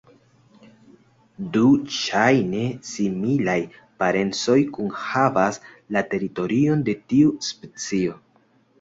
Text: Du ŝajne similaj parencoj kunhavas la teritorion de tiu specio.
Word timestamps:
Du 1.57 1.61
ŝajne 1.97 2.63
similaj 2.93 3.59
parencoj 4.01 4.59
kunhavas 4.81 5.63
la 5.99 6.07
teritorion 6.15 6.87
de 6.91 7.01
tiu 7.13 7.35
specio. 7.55 8.23